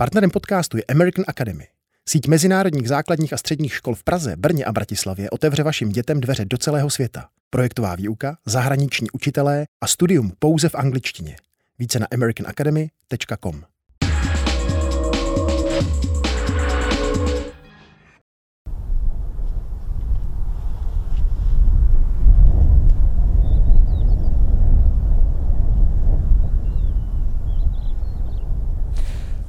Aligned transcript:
Partnerem 0.00 0.30
podcastu 0.30 0.76
je 0.76 0.84
American 0.88 1.24
Academy. 1.28 1.66
Síť 2.08 2.26
mezinárodních 2.28 2.88
základních 2.88 3.32
a 3.32 3.36
středních 3.36 3.74
škol 3.74 3.94
v 3.94 4.04
Praze, 4.04 4.36
Brně 4.36 4.64
a 4.64 4.72
Bratislavě 4.72 5.30
otevře 5.30 5.62
vašim 5.62 5.88
dětem 5.88 6.20
dveře 6.20 6.44
do 6.44 6.58
celého 6.58 6.90
světa. 6.90 7.28
Projektová 7.50 7.94
výuka, 7.94 8.36
zahraniční 8.46 9.10
učitelé 9.10 9.66
a 9.80 9.86
studium 9.86 10.32
pouze 10.38 10.68
v 10.68 10.74
angličtině. 10.74 11.36
Více 11.78 11.98
na 11.98 12.06
americanacademy.com. 12.12 13.64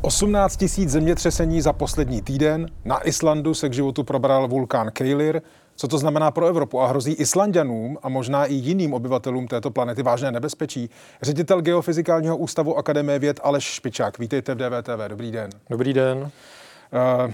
18 0.02 0.58
tisíc 0.58 0.90
zemětřesení 0.90 1.62
za 1.62 1.74
poslední 1.74 2.22
týden. 2.22 2.68
Na 2.86 3.08
Islandu 3.08 3.54
se 3.54 3.70
k 3.70 3.74
životu 3.74 4.04
probral 4.04 4.48
vulkán 4.48 4.92
Keilir. 4.92 5.42
Co 5.76 5.88
to 5.88 5.98
znamená 5.98 6.32
pro 6.32 6.46
Evropu 6.46 6.82
a 6.82 6.88
hrozí 6.88 7.14
Islandianům 7.14 7.98
a 8.04 8.10
možná 8.10 8.46
i 8.46 8.54
jiným 8.54 8.94
obyvatelům 8.94 9.48
této 9.48 9.72
planety 9.72 10.04
vážné 10.04 10.32
nebezpečí? 10.32 10.90
Ředitel 11.22 11.62
Geofyzikálního 11.62 12.38
ústavu 12.38 12.78
Akademie 12.78 13.20
věd 13.20 13.40
Aleš 13.44 13.64
Špičák. 13.64 14.20
Vítejte 14.20 14.56
v 14.56 14.58
DVTV. 14.58 15.08
Dobrý 15.08 15.32
den. 15.32 15.50
Dobrý 15.70 15.94
den. 15.94 16.32
Eh, 16.94 17.34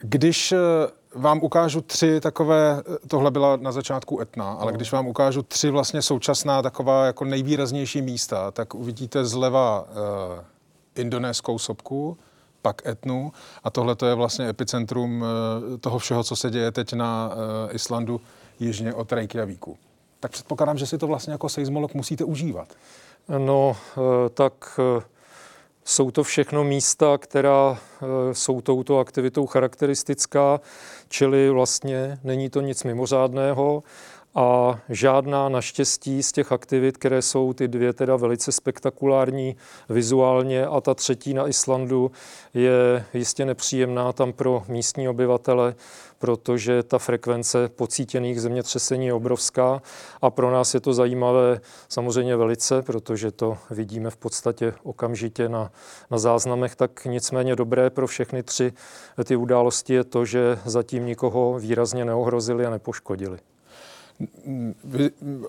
když 0.00 0.52
eh, 0.52 0.58
vám 1.14 1.40
ukážu 1.42 1.80
tři 1.80 2.20
takové, 2.20 2.82
eh, 2.94 3.08
tohle 3.08 3.30
byla 3.30 3.56
na 3.56 3.72
začátku 3.72 4.20
Etna, 4.20 4.52
ale 4.52 4.72
no. 4.72 4.76
když 4.76 4.92
vám 4.92 5.06
ukážu 5.06 5.42
tři 5.42 5.70
vlastně 5.70 6.02
současná 6.02 6.62
taková 6.62 7.06
jako 7.06 7.24
nejvýraznější 7.24 8.02
místa, 8.02 8.50
tak 8.50 8.74
uvidíte 8.74 9.24
zleva 9.24 9.86
indonéskou 10.98 11.58
sopku, 11.58 12.18
pak 12.66 12.86
Etnu 12.86 13.32
a 13.64 13.70
tohle 13.70 13.96
to 13.96 14.06
je 14.06 14.14
vlastně 14.14 14.48
epicentrum 14.48 15.24
eh, 15.24 15.78
toho 15.78 15.98
všeho, 15.98 16.24
co 16.24 16.36
se 16.36 16.50
děje 16.50 16.72
teď 16.72 16.92
na 16.92 17.30
eh, 17.32 17.74
Islandu 17.74 18.20
jižně 18.60 18.94
od 18.94 19.12
Reykjavíku. 19.12 19.76
Tak 20.20 20.30
předpokládám, 20.30 20.78
že 20.78 20.86
si 20.86 20.98
to 20.98 21.06
vlastně 21.06 21.32
jako 21.32 21.48
seismolog 21.48 21.94
musíte 21.94 22.24
užívat. 22.24 22.68
No, 23.38 23.76
eh, 23.76 24.28
tak 24.28 24.80
jsou 25.84 26.10
to 26.10 26.22
všechno 26.22 26.64
místa, 26.64 27.18
která 27.18 27.78
jsou 28.32 28.60
touto 28.60 28.98
aktivitou 28.98 29.46
charakteristická, 29.46 30.60
čili 31.08 31.50
vlastně 31.50 32.18
není 32.24 32.50
to 32.50 32.60
nic 32.60 32.84
mimořádného 32.84 33.82
a 34.36 34.78
žádná 34.88 35.48
naštěstí 35.48 36.22
z 36.22 36.32
těch 36.32 36.52
aktivit, 36.52 36.96
které 36.96 37.22
jsou 37.22 37.52
ty 37.52 37.68
dvě 37.68 37.92
teda 37.92 38.16
velice 38.16 38.52
spektakulární 38.52 39.56
vizuálně 39.88 40.66
a 40.66 40.80
ta 40.80 40.94
třetí 40.94 41.34
na 41.34 41.48
Islandu 41.48 42.10
je 42.54 43.04
jistě 43.14 43.44
nepříjemná 43.44 44.12
tam 44.12 44.32
pro 44.32 44.62
místní 44.68 45.08
obyvatele, 45.08 45.74
protože 46.18 46.82
ta 46.82 46.98
frekvence 46.98 47.68
pocítěných 47.68 48.40
zemětřesení 48.40 49.06
je 49.06 49.12
obrovská 49.12 49.82
a 50.22 50.30
pro 50.30 50.50
nás 50.50 50.74
je 50.74 50.80
to 50.80 50.94
zajímavé 50.94 51.60
samozřejmě 51.88 52.36
velice, 52.36 52.82
protože 52.82 53.30
to 53.30 53.58
vidíme 53.70 54.10
v 54.10 54.16
podstatě 54.16 54.74
okamžitě 54.82 55.48
na, 55.48 55.70
na 56.10 56.18
záznamech, 56.18 56.76
tak 56.76 57.04
nicméně 57.04 57.56
dobré 57.56 57.90
pro 57.90 58.06
všechny 58.06 58.42
tři 58.42 58.72
ty 59.24 59.36
události 59.36 59.94
je 59.94 60.04
to, 60.04 60.24
že 60.24 60.58
zatím 60.64 61.06
nikoho 61.06 61.58
výrazně 61.58 62.04
neohrozili 62.04 62.66
a 62.66 62.70
nepoškodili. 62.70 63.38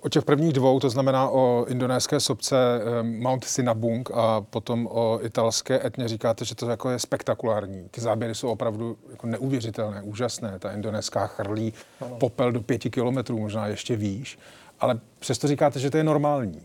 O 0.02 0.10
těch 0.10 0.26
prvních 0.26 0.54
dvou, 0.54 0.80
to 0.80 0.90
znamená 0.90 1.30
o 1.30 1.66
indonéské 1.70 2.20
sobce 2.20 2.56
eh, 2.82 3.04
Mount 3.04 3.44
Sinabung 3.44 4.12
a 4.14 4.42
potom 4.42 4.88
o 4.92 5.20
italské 5.24 5.86
etně, 5.88 6.08
říkáte, 6.08 6.46
že 6.46 6.56
to 6.56 6.70
jako 6.70 6.90
je 6.90 7.00
spektakulární. 7.00 7.88
Ty 7.92 8.02
záběry 8.02 8.36
jsou 8.36 8.50
opravdu 8.50 8.98
jako 9.12 9.28
neuvěřitelné, 9.28 10.02
úžasné. 10.02 10.60
Ta 10.60 10.72
indonéská 10.72 11.28
chrlí 11.28 11.74
ano. 12.02 12.18
popel 12.18 12.52
do 12.52 12.62
pěti 12.62 12.90
kilometrů, 12.90 13.40
možná 13.40 13.68
ještě 13.68 13.96
výš. 13.96 14.40
Ale 14.80 15.00
přesto 15.20 15.48
říkáte, 15.48 15.80
že 15.80 15.90
to 15.90 15.98
je 15.98 16.04
normální. 16.04 16.62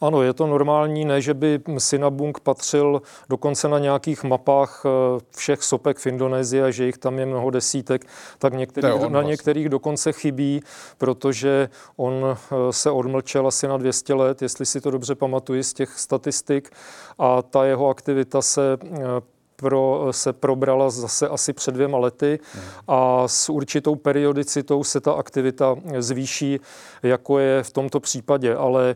Ano, 0.00 0.22
je 0.22 0.32
to 0.32 0.46
normální, 0.46 1.04
ne, 1.04 1.20
že 1.20 1.34
by 1.34 1.60
Sinabung 1.78 2.40
patřil 2.40 3.02
dokonce 3.28 3.68
na 3.68 3.78
nějakých 3.78 4.24
mapách 4.24 4.82
eh, 4.86 5.20
všech 5.36 5.62
sopek 5.62 5.98
v 5.98 6.06
Indonésii 6.06 6.62
a 6.62 6.70
že 6.70 6.86
jich 6.86 6.98
tam 6.98 7.18
je 7.18 7.26
mnoho 7.26 7.50
desítek, 7.50 8.06
tak 8.38 8.54
některých, 8.54 9.00
na 9.00 9.08
vlastně. 9.08 9.30
některých 9.30 9.68
dokonce 9.68 10.12
chybí, 10.12 10.62
protože 10.98 11.68
on 11.96 12.12
eh, 12.24 12.72
se 12.72 12.90
odmlčel 12.90 13.46
asi 13.46 13.68
na 13.68 13.76
200 13.76 14.14
let, 14.14 14.42
jestli 14.42 14.66
si 14.66 14.80
to 14.80 14.90
dobře 14.90 15.14
pamatuji 15.14 15.64
z 15.64 15.72
těch 15.72 15.98
statistik, 15.98 16.70
a 17.18 17.42
ta 17.42 17.64
jeho 17.64 17.88
aktivita 17.88 18.42
se 18.42 18.78
eh, 19.64 19.68
pro, 19.68 20.08
se 20.10 20.32
probrala 20.32 20.90
zase 20.90 21.28
asi 21.28 21.52
před 21.52 21.74
dvěma 21.74 21.98
lety 21.98 22.38
a 22.88 23.28
s 23.28 23.50
určitou 23.50 23.94
periodicitou 23.94 24.84
se 24.84 25.00
ta 25.00 25.12
aktivita 25.12 25.76
zvýší, 25.98 26.60
jako 27.02 27.38
je 27.38 27.62
v 27.62 27.70
tomto 27.70 28.00
případě. 28.00 28.56
Ale 28.56 28.90
e, 28.90 28.94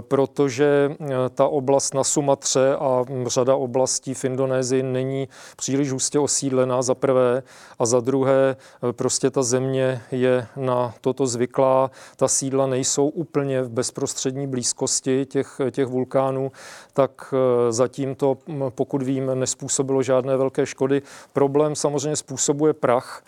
protože 0.00 0.96
ta 1.34 1.46
oblast 1.46 1.94
na 1.94 2.04
Sumatře 2.04 2.76
a 2.76 3.04
řada 3.26 3.54
oblastí 3.54 4.14
v 4.14 4.24
Indonésii 4.24 4.82
není 4.82 5.28
příliš 5.56 5.92
hustě 5.92 6.18
osídlená 6.18 6.82
za 6.82 6.94
prvé 6.94 7.42
a 7.78 7.86
za 7.86 8.00
druhé 8.00 8.56
prostě 8.92 9.30
ta 9.30 9.42
země 9.42 10.02
je 10.10 10.46
na 10.56 10.94
toto 11.00 11.26
zvyklá. 11.26 11.90
Ta 12.16 12.28
sídla 12.28 12.66
nejsou 12.66 13.08
úplně 13.08 13.62
v 13.62 13.70
bezprostřední 13.70 14.46
blízkosti 14.46 15.26
těch, 15.26 15.60
těch 15.70 15.86
vulkánů, 15.86 16.52
tak 16.92 17.34
zatím 17.70 18.14
to, 18.14 18.38
pokud 18.68 19.02
vím, 19.02 19.30
nespůsobilo 19.34 19.99
způsobilo 20.00 20.16
žádné 20.16 20.36
velké 20.36 20.66
škody. 20.66 21.02
Problém 21.32 21.74
samozřejmě 21.74 22.16
způsobuje 22.16 22.72
prach. 22.72 23.22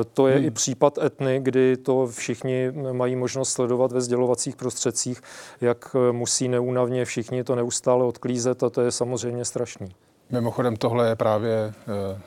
E, 0.00 0.04
to 0.04 0.28
je 0.28 0.36
hmm. 0.36 0.44
i 0.44 0.50
případ 0.50 0.98
etny, 0.98 1.40
kdy 1.42 1.76
to 1.76 2.06
všichni 2.06 2.72
mají 2.92 3.16
možnost 3.16 3.52
sledovat 3.52 3.92
ve 3.92 4.00
sdělovacích 4.00 4.56
prostředcích, 4.56 5.20
jak 5.60 5.96
e, 5.96 6.12
musí 6.12 6.48
neúnavně 6.48 7.04
všichni 7.04 7.44
to 7.44 7.54
neustále 7.54 8.04
odklízet 8.04 8.62
a 8.62 8.70
to 8.70 8.80
je 8.80 8.90
samozřejmě 8.92 9.44
strašný. 9.44 9.88
Mimochodem 10.30 10.76
tohle 10.76 11.08
je 11.08 11.16
právě 11.16 11.54
e, 11.56 11.72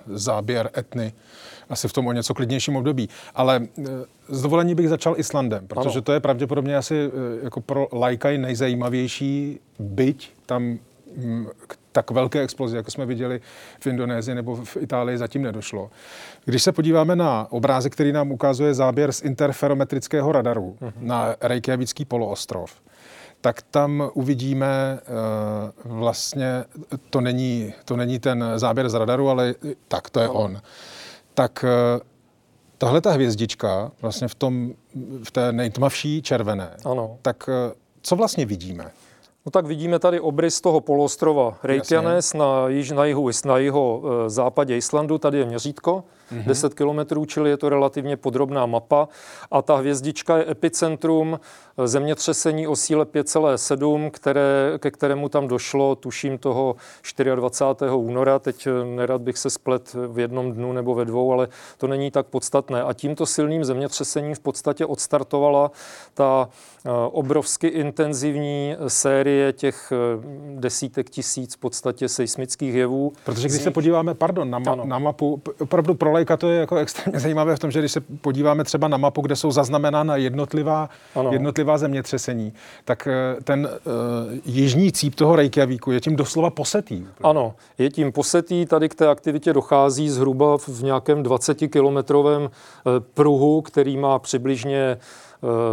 záběr 0.07 0.69
etny, 0.77 1.13
asi 1.69 1.87
v 1.87 1.93
tom 1.93 2.07
o 2.07 2.13
něco 2.13 2.33
klidnějším 2.33 2.75
období. 2.75 3.09
Ale 3.35 3.67
z 4.29 4.41
dovolení 4.41 4.75
bych 4.75 4.89
začal 4.89 5.15
Islandem, 5.17 5.67
protože 5.67 5.99
ano. 5.99 6.01
to 6.01 6.13
je 6.13 6.19
pravděpodobně 6.19 6.77
asi 6.77 7.11
jako 7.43 7.61
pro 7.61 7.87
lajka 7.93 8.29
nejzajímavější, 8.29 9.59
byť 9.79 10.31
tam 10.45 10.79
k 11.67 11.80
tak 11.91 12.11
velké 12.11 12.41
explozi, 12.41 12.75
jako 12.75 12.91
jsme 12.91 13.05
viděli 13.05 13.41
v 13.79 13.87
Indonésii 13.87 14.35
nebo 14.35 14.55
v 14.55 14.77
Itálii, 14.77 15.17
zatím 15.17 15.41
nedošlo. 15.41 15.89
Když 16.45 16.63
se 16.63 16.71
podíváme 16.71 17.15
na 17.15 17.47
obrázek, 17.49 17.93
který 17.93 18.11
nám 18.11 18.31
ukazuje 18.31 18.73
záběr 18.73 19.11
z 19.11 19.21
interferometrického 19.21 20.31
radaru 20.31 20.77
uh-huh. 20.81 20.93
na 20.99 21.35
Reykjavícký 21.41 22.05
poloostrov, 22.05 22.81
tak 23.41 23.61
tam 23.61 24.09
uvidíme 24.13 24.99
uh, 25.85 25.97
vlastně, 25.97 26.63
to 27.09 27.21
není, 27.21 27.73
to 27.85 27.97
není 27.97 28.19
ten 28.19 28.45
záběr 28.55 28.89
z 28.89 28.93
radaru, 28.93 29.29
ale 29.29 29.55
tak, 29.87 30.09
to 30.09 30.19
je 30.19 30.29
on. 30.29 30.61
Tak 31.33 31.65
uh, 31.95 32.01
tahle 32.77 33.01
ta 33.01 33.11
hvězdička, 33.11 33.91
vlastně 34.01 34.27
v, 34.27 34.35
tom, 34.35 34.73
v 35.23 35.31
té 35.31 35.51
nejtmavší 35.51 36.21
červené, 36.21 36.69
ano. 36.85 37.17
tak 37.21 37.47
uh, 37.47 37.73
co 38.01 38.15
vlastně 38.15 38.45
vidíme? 38.45 38.91
No 39.45 39.51
tak 39.51 39.65
vidíme 39.65 39.99
tady 39.99 40.19
obrys 40.19 40.61
toho 40.61 40.81
poloostrova 40.81 41.57
Reykjanes 41.63 42.33
na, 42.33 42.67
již, 42.67 42.91
na, 42.91 43.05
jihu, 43.05 43.29
na 43.45 43.57
jeho 43.57 44.01
e, 44.25 44.29
západě 44.29 44.77
Islandu. 44.77 45.17
Tady 45.17 45.37
je 45.37 45.45
měřítko, 45.45 46.03
mm-hmm. 46.31 46.43
10 46.45 46.73
kilometrů, 46.73 47.25
čili 47.25 47.49
je 47.49 47.57
to 47.57 47.69
relativně 47.69 48.17
podrobná 48.17 48.65
mapa. 48.65 49.07
A 49.51 49.61
ta 49.61 49.75
hvězdička 49.75 50.37
je 50.37 50.51
epicentrum 50.51 51.39
zemětřesení 51.85 52.67
o 52.67 52.75
síle 52.75 53.05
5,7, 53.05 54.11
které, 54.11 54.73
ke 54.79 54.91
kterému 54.91 55.29
tam 55.29 55.47
došlo, 55.47 55.95
tuším 55.95 56.37
toho 56.37 56.75
24. 57.35 57.91
února. 57.91 58.39
Teď 58.39 58.67
eh, 58.67 58.85
nerad 58.85 59.21
bych 59.21 59.37
se 59.37 59.49
splet 59.49 59.95
v 60.07 60.19
jednom 60.19 60.51
dnu 60.51 60.73
nebo 60.73 60.95
ve 60.95 61.05
dvou, 61.05 61.33
ale 61.33 61.47
to 61.77 61.87
není 61.87 62.11
tak 62.11 62.27
podstatné. 62.27 62.83
A 62.83 62.93
tímto 62.93 63.25
silným 63.25 63.65
zemětřesením 63.65 64.35
v 64.35 64.39
podstatě 64.39 64.85
odstartovala 64.85 65.71
ta 66.13 66.49
eh, 66.85 66.89
obrovsky 67.11 67.67
intenzivní 67.67 68.75
série 68.87 69.53
těch 69.53 69.91
eh, 69.91 69.97
desítek 70.55 71.09
tisíc 71.09 71.55
v 71.55 71.57
podstatě 71.57 72.09
seismických 72.09 72.75
jevů. 72.75 73.13
Protože 73.23 73.47
když 73.47 73.61
se 73.61 73.71
podíváme, 73.71 74.13
pardon, 74.13 74.49
na, 74.49 74.59
ma- 74.59 74.85
na 74.85 74.99
mapu, 74.99 75.41
opravdu 75.59 75.93
pro 75.93 76.11
lajka 76.21 76.37
to 76.37 76.49
je 76.49 76.59
jako 76.59 76.75
extrémně 76.75 77.19
zajímavé 77.25 77.55
v 77.55 77.59
tom, 77.59 77.71
že 77.71 77.79
když 77.79 77.91
se 77.91 78.01
podíváme 78.01 78.63
třeba 78.63 78.87
na 78.87 78.97
mapu, 78.97 79.21
kde 79.21 79.35
jsou 79.35 79.51
zaznamenána 79.51 80.15
jednotlivá, 80.15 80.89
jednotlivá 81.15 81.51
jednotlivá 81.51 81.77
zemětřesení, 81.77 82.53
tak 82.85 83.07
eh, 83.07 83.41
ten 83.43 83.69
uh, 83.69 84.33
jižní 84.45 84.91
cíp 84.91 85.15
toho 85.15 85.35
Reykjavíku 85.35 85.91
je 85.91 86.01
tím 86.01 86.15
doslova 86.15 86.49
posetý. 86.49 87.05
Ano, 87.23 87.53
je 87.77 87.89
tím 87.89 88.11
posetý. 88.11 88.65
Tady 88.65 88.89
k 88.89 88.95
té 88.95 89.07
aktivitě 89.07 89.53
dochází 89.53 90.09
zhruba 90.09 90.57
v 90.57 90.83
nějakém 90.83 91.23
20-kilometrovém 91.23 92.49
eh, 92.49 92.89
pruhu, 93.13 93.61
který 93.61 93.97
má 93.97 94.19
přibližně 94.19 94.97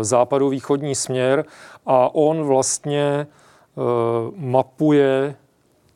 západovýchodní 0.00 0.94
směr 0.94 1.44
a 1.86 2.14
on 2.14 2.42
vlastně 2.42 3.26
mapuje 4.36 5.34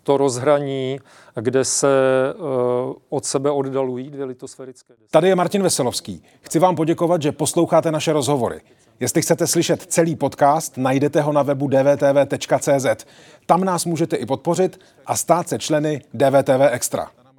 to 0.03 0.17
rozhraní, 0.17 0.99
kde 1.35 1.65
se 1.65 1.89
uh, 2.35 2.95
od 3.09 3.25
sebe 3.25 3.51
oddalují 3.51 4.11
dvě 4.11 4.25
litosférické 4.25 4.93
desky. 4.93 5.11
Tady 5.11 5.29
je 5.29 5.35
Martin 5.35 5.63
Veselovský. 5.63 6.23
Chci 6.41 6.59
vám 6.59 6.77
poděkovat, 6.77 7.23
že 7.23 7.33
posloucháte 7.33 7.93
naše 7.93 8.13
rozhovory. 8.13 8.61
Jestli 9.01 9.23
chcete 9.23 9.47
slyšet 9.47 9.83
celý 9.83 10.17
podcast, 10.17 10.77
najdete 10.77 11.21
ho 11.21 11.33
na 11.33 11.43
webu 11.43 11.69
dvtv.cz. 11.69 13.07
Tam 13.47 13.65
nás 13.65 13.85
můžete 13.85 14.17
i 14.17 14.27
podpořit 14.27 14.81
a 15.07 15.17
stát 15.17 15.49
se 15.49 15.59
členy 15.59 16.03
DVTV 16.15 16.61
Extra. 16.71 17.11